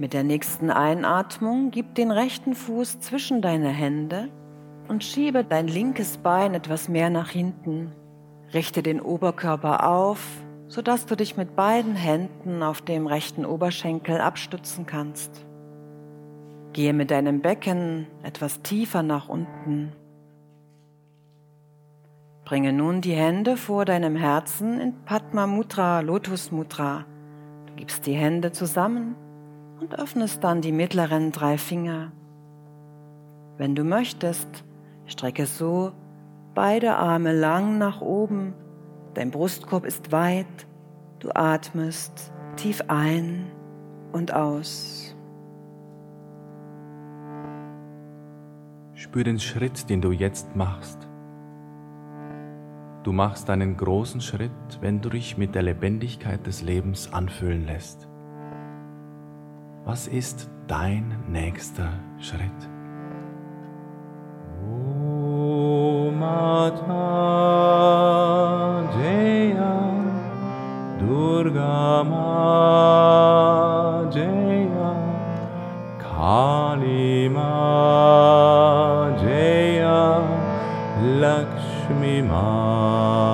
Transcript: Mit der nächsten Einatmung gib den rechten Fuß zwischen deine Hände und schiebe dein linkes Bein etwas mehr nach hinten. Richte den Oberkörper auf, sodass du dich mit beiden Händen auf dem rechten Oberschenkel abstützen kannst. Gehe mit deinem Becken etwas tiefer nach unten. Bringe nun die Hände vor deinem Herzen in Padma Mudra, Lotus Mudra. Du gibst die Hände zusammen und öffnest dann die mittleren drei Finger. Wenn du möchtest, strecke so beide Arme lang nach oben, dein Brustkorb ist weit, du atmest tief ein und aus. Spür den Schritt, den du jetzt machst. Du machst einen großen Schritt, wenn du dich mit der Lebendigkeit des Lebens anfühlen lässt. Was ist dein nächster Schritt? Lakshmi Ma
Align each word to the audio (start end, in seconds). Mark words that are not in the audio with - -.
Mit 0.00 0.12
der 0.12 0.22
nächsten 0.22 0.70
Einatmung 0.70 1.72
gib 1.72 1.96
den 1.96 2.12
rechten 2.12 2.54
Fuß 2.54 3.00
zwischen 3.00 3.42
deine 3.42 3.70
Hände 3.70 4.28
und 4.86 5.02
schiebe 5.02 5.42
dein 5.42 5.66
linkes 5.66 6.18
Bein 6.18 6.54
etwas 6.54 6.88
mehr 6.88 7.10
nach 7.10 7.30
hinten. 7.30 7.90
Richte 8.54 8.84
den 8.84 9.00
Oberkörper 9.00 9.88
auf, 9.88 10.20
sodass 10.68 11.06
du 11.06 11.16
dich 11.16 11.36
mit 11.36 11.56
beiden 11.56 11.96
Händen 11.96 12.62
auf 12.62 12.80
dem 12.80 13.08
rechten 13.08 13.44
Oberschenkel 13.44 14.20
abstützen 14.20 14.86
kannst. 14.86 15.44
Gehe 16.74 16.92
mit 16.92 17.10
deinem 17.10 17.40
Becken 17.40 18.06
etwas 18.22 18.62
tiefer 18.62 19.02
nach 19.02 19.28
unten. 19.28 19.92
Bringe 22.44 22.72
nun 22.72 23.00
die 23.00 23.14
Hände 23.14 23.56
vor 23.56 23.84
deinem 23.84 24.14
Herzen 24.14 24.78
in 24.78 24.94
Padma 25.04 25.48
Mudra, 25.48 26.00
Lotus 26.00 26.52
Mudra. 26.52 27.04
Du 27.66 27.74
gibst 27.74 28.06
die 28.06 28.14
Hände 28.14 28.52
zusammen 28.52 29.16
und 29.80 29.98
öffnest 29.98 30.42
dann 30.44 30.60
die 30.60 30.72
mittleren 30.72 31.32
drei 31.32 31.58
Finger. 31.58 32.12
Wenn 33.56 33.74
du 33.74 33.84
möchtest, 33.84 34.64
strecke 35.06 35.46
so 35.46 35.92
beide 36.54 36.96
Arme 36.96 37.32
lang 37.32 37.78
nach 37.78 38.00
oben, 38.00 38.54
dein 39.14 39.30
Brustkorb 39.30 39.84
ist 39.84 40.12
weit, 40.12 40.66
du 41.18 41.30
atmest 41.34 42.32
tief 42.56 42.82
ein 42.88 43.46
und 44.12 44.34
aus. 44.34 45.14
Spür 48.94 49.22
den 49.22 49.38
Schritt, 49.38 49.88
den 49.90 50.00
du 50.00 50.10
jetzt 50.10 50.56
machst. 50.56 51.08
Du 53.04 53.12
machst 53.12 53.48
einen 53.48 53.76
großen 53.76 54.20
Schritt, 54.20 54.50
wenn 54.80 55.00
du 55.00 55.08
dich 55.08 55.38
mit 55.38 55.54
der 55.54 55.62
Lebendigkeit 55.62 56.44
des 56.46 56.62
Lebens 56.62 57.12
anfühlen 57.12 57.64
lässt. 57.64 58.07
Was 59.88 60.06
ist 60.06 60.50
dein 60.66 61.16
nächster 61.28 61.88
Schritt? 62.18 62.52
Lakshmi 81.20 82.22
Ma 82.22 83.27